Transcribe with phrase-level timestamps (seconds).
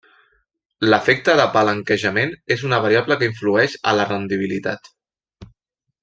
[0.91, 4.91] L'efecte del palanquejament és una variable que influeix a la rendibilitat.